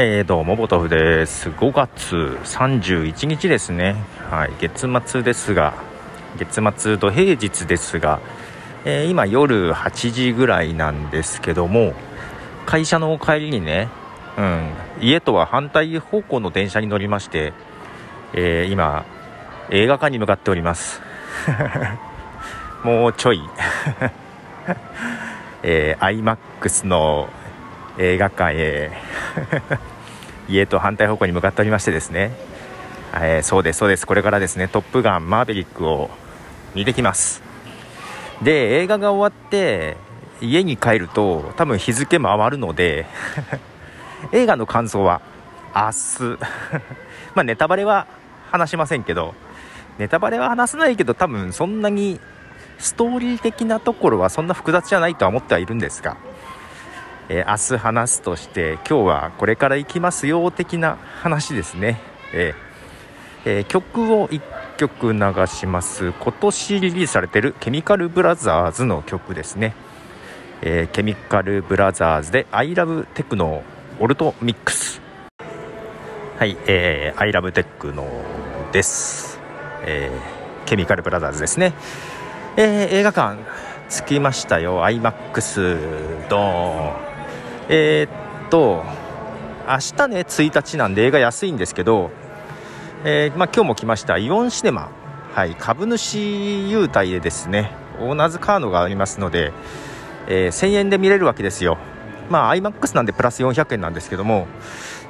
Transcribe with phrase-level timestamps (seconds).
[0.00, 1.50] えー、どうも、ボトフです。
[1.50, 2.14] 5月
[2.44, 3.96] 31日ですね。
[4.30, 5.74] はい、月末ですが、
[6.38, 8.20] 月末土平日ですが、
[8.84, 11.94] えー、今夜8時ぐらいなんですけども、
[12.64, 13.88] 会社の帰りにね、
[14.36, 17.52] うん、家とは反対方向の電車に乗りまして、
[18.34, 19.04] えー、今、
[19.70, 21.02] 映画館に向かっております。
[22.84, 23.42] もうちょい
[25.64, 27.28] えー、IMAX の
[27.98, 28.92] 映画館へ
[30.48, 32.32] 家と反対方向に向かっておりましてですね、
[33.14, 34.06] えー、そうですそうです。
[34.06, 36.10] これからですね「トップガンマーヴェリック」を
[36.74, 37.42] 見てきます。
[38.42, 39.96] で映画が終わって
[40.40, 43.06] 家に帰ると多分日付回るので
[44.32, 45.20] 映画の感想は
[45.74, 46.38] 明日
[47.34, 48.06] まあネタバレは
[48.50, 49.34] 話しませんけど
[49.98, 52.20] ネタバレは話さないけど多分そんなに
[52.78, 56.16] ストーリー的なところはそんな複雑じゃないとは思ってはいるんですが
[57.28, 62.00] えー、明日話すとして今日はこれから行きますよ的な話ですね、
[62.32, 64.40] えーえー、曲を1
[64.76, 66.12] 曲流します。
[66.12, 69.74] 今年リリースされてるケミカルブラザーズの曲ですね、
[70.62, 73.62] えケミカルブラザーズで「ILOVE テクノ
[73.98, 75.00] オルトミックス」
[76.38, 78.06] はい、えー、ILOVE テクノ
[78.70, 79.40] です、
[79.82, 80.12] え
[80.64, 81.72] ケミカルブラザーズですね、
[82.56, 83.38] え映画館
[83.88, 84.84] 着きましたよ。
[84.84, 87.07] iMAX ドーン。
[87.70, 88.82] えー、っと
[89.66, 92.10] 明日ね1日なんで映画安いんですけど、
[93.04, 94.16] えー、まあ、今日も来ました。
[94.16, 94.90] イオンシネマ、
[95.34, 99.52] はい、株主優待でですねオーナーズカードがありますので、
[100.28, 101.76] えー、1000円で見れるわけですよ。
[102.30, 104.46] まあ iMAX なんでプラス400円なんですけども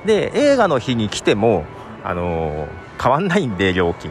[0.04, 1.64] で映画の日に来ても
[2.02, 4.10] あのー、変わんないんで料金。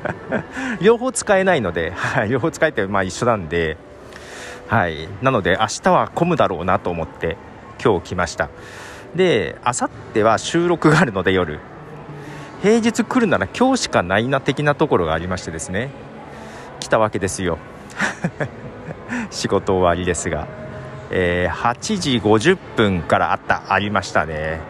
[0.80, 3.76] 両方使えないので、はい、両方使えてまあ一緒なんで
[4.66, 5.08] はい。
[5.20, 7.36] なので明日は混むだろうなと思って。
[7.82, 8.50] 今日来ました。
[9.14, 11.60] であさっては収録があるので夜。
[12.62, 15.90] 平日来るなら今日しかないな的なところがありましてですね。
[16.80, 17.58] 来たわけですよ。
[19.30, 20.46] 仕事終わりですが、
[21.10, 24.60] えー、8時50分からあったありましたね。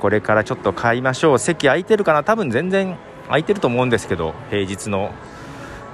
[0.00, 1.38] これからちょっと買いましょう。
[1.38, 2.24] 席空いてるかな？
[2.24, 5.12] 多分全然空いてると思うんですけど平日の。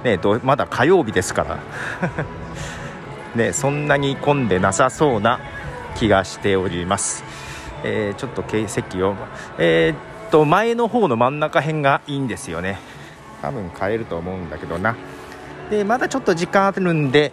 [0.03, 1.59] ねまだ火曜日ですから。
[3.35, 5.39] ねそんなに混んでなさそうな
[5.95, 7.23] 気がしております、
[7.83, 9.15] えー、ちょっと席を、
[9.57, 12.79] えー、っと前の方の真ん中辺がいいんですよね。
[13.41, 14.95] 多分買えると思うんだけどな。
[15.69, 17.31] でまだちょっと時間あるんで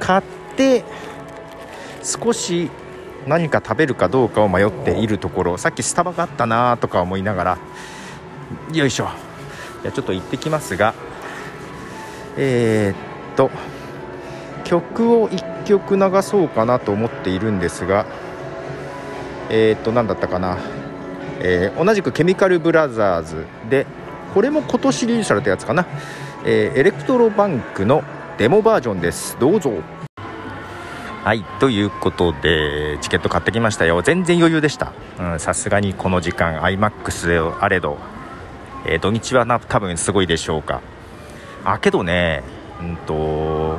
[0.00, 0.22] 買っ
[0.56, 0.84] て
[2.02, 2.70] 少し
[3.26, 5.58] 何か食べるかどうかを迷っているところ。
[5.58, 7.58] さっきスタバがあったなとか思いながら。
[8.72, 9.08] よいしょ。
[9.82, 10.94] じゃちょっと行ってきますが。
[12.36, 13.50] えー、っと
[14.64, 18.06] 曲を1曲流そうかなと思っているんですが
[19.50, 20.58] えっ、と何だったかな、
[21.40, 23.86] えー、同じくケミカルブラザーズで
[24.32, 25.86] これも今年リリースされたやつかな、
[26.44, 28.02] えー、エレクトロバンクの
[28.38, 29.36] デモバージョンです。
[29.38, 29.72] どうぞ。
[31.22, 34.00] はいということでチケット買ってきましたよ。
[34.02, 34.92] 全然余裕でした。
[35.38, 37.98] さすがにこの時間 iMAX であれど、
[38.86, 40.80] えー、土日はな多分すごいでしょうか。
[41.64, 42.42] あけどね
[42.80, 43.78] うんと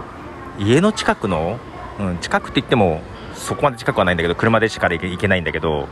[0.60, 1.60] 家の近くの、
[2.00, 3.02] うん、近くって言っても
[3.36, 5.88] そこまで近くはないんだけど車でしか行けないんだけど、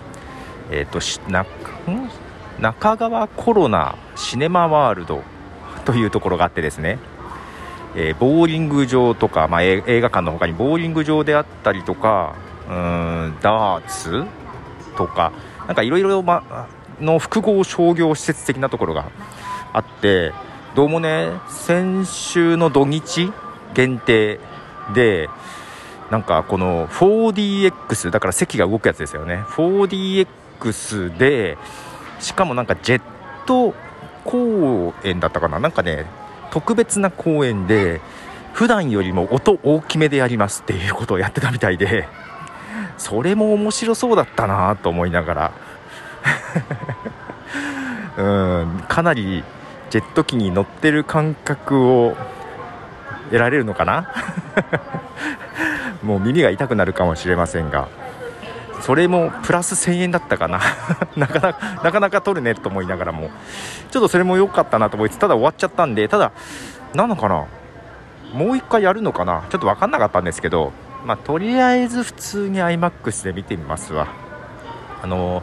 [0.70, 1.00] えーと、
[2.60, 5.24] 中川コロナシネマワールド
[5.86, 7.00] というところがあってですね、
[7.96, 12.36] えー、ボーリング場とか、まあ、映画館の他にボーリング場であったりとか
[12.70, 14.24] うんダーツ
[14.96, 15.32] とか
[15.66, 16.24] なんかいろいろ
[17.00, 19.10] の複合商業施設的なところが
[19.74, 20.34] あって
[20.76, 23.32] どうもね先週の土日
[23.74, 24.40] 限定
[24.94, 25.30] で
[26.12, 29.46] なんかこの 4DX だから席が動くやつですよね。
[29.52, 31.58] 4DX で
[32.20, 33.02] しかもなんかジェッ
[33.46, 33.74] ト
[34.26, 35.60] 公園だったかな。
[35.60, 36.06] なんかね
[36.52, 38.02] 特別な公園で
[38.54, 42.10] 普段よりも音大きめでやりますっていうことをやってたみたいで
[42.98, 45.52] それも面白そうだったなと思いながら。
[48.18, 48.22] う
[48.66, 49.46] んかなり
[49.90, 52.18] ジェット機に乗ってる感覚を
[53.30, 54.12] 得られるのかな？
[56.04, 57.88] もう耳が痛くなるかもしれませんが
[58.82, 60.60] それもプラス1000円だったかな。
[61.16, 63.30] なかなかなかなか取るねと思いながらも。
[63.92, 66.32] ちょっとそれも良かったなと思いつつただ終わっちゃったんでただ
[66.96, 67.46] なのかな。
[68.34, 69.44] もう1回やるのかな。
[69.50, 70.74] ちょっと分かんなかったんですけど
[71.06, 74.08] まあ、とりあえず普通に iMAX で見てみますわ。
[75.04, 75.42] あの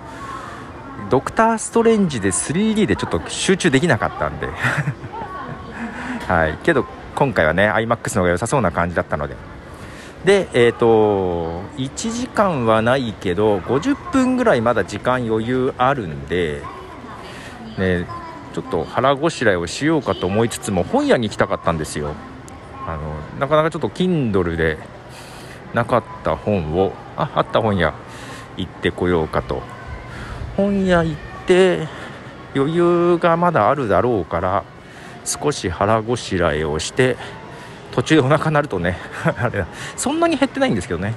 [1.11, 4.49] ドクター・ストレンジで 3D でちょっと集中できなかったんで。
[6.29, 6.59] はい。
[6.63, 6.85] けど
[7.17, 9.37] 今回はね iMAX の方が良さそうな感じだったので。
[10.25, 16.63] でえっ、ー、と1時間はないけど50分ぐらいまだ時間余裕あるんで
[17.79, 18.07] ね
[18.53, 22.15] ちょっと腹ごしらえをしようかと思いつつも本屋に行きたかったんですよ。
[22.87, 24.79] あのなかなかちょっと Kindle で
[25.75, 27.95] なかった本をああった本屋
[28.57, 29.63] 行ってこようかと。
[30.57, 31.17] 本屋行っ
[31.47, 31.87] て
[32.57, 34.65] 余裕がまだあるだろうから
[35.25, 37.17] 少し腹ごしらえをして
[37.99, 38.97] 途中でお腹鳴るとね
[39.43, 39.65] あれ
[39.97, 41.15] そんなに減ってないんですけどね、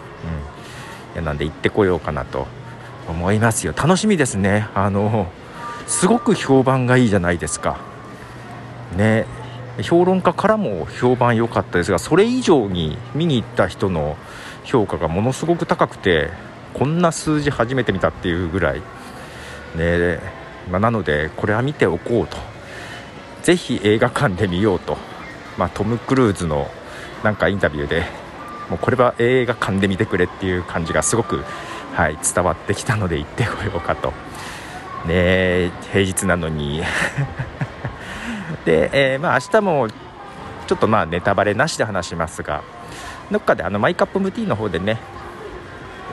[1.11, 2.47] うん、いやなんで行ってこようかなと
[3.07, 3.73] 思いますよ。
[3.75, 4.67] 楽しみですね。
[4.73, 5.27] あの
[5.85, 7.77] すごく評判がいいじゃないですか。
[8.95, 9.25] ね。
[9.81, 14.17] 評論家からも評判良かったですがそれ以上に見に行った人の
[14.63, 16.29] 評価がものすごく高くて
[16.73, 18.81] こんな数字初めて見たっていうぐらい。
[19.75, 20.19] ね。
[20.71, 22.37] まあ、なのでこれは見ておこうと。
[23.43, 24.97] ぜひ映画館で見ようと、
[25.61, 26.71] まあ、トム・クルーズの
[27.23, 28.01] なんかインタビューで
[28.71, 31.43] もうこれは映画館で見てくれっていう感じがすごく、
[31.93, 34.11] はい、伝わってきたので行ってこようかと。
[35.05, 36.81] ね平日なのに。
[38.65, 39.87] で、えー、まあ明日も
[40.65, 42.63] ちょっとまあネタバレなしで話しますが
[43.29, 44.97] どっかであのマイカップムティーの方でね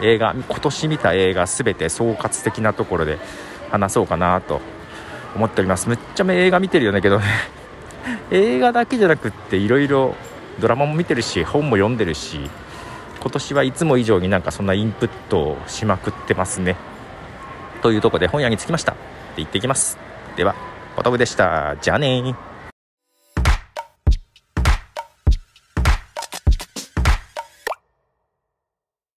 [0.03, 3.19] 映画今年見た映画全て総括的なところで
[3.71, 4.61] 話そうかなと
[5.35, 5.89] 思っております。
[5.89, 7.58] めっちゃめ映画見てるよねけどね。
[8.31, 10.15] 映画だけじゃなくっていろいろ
[10.61, 12.51] ドラマも見てるし本も読んでるし
[13.21, 16.77] 今年はいつも以上になんかそんなインプットをしまくってますね。
[17.83, 18.93] というとこで本屋に着きました。
[18.93, 19.01] って
[19.37, 19.99] 言ってきます。
[20.37, 20.55] では
[20.97, 21.77] ボトムでした。
[21.81, 22.35] じゃあね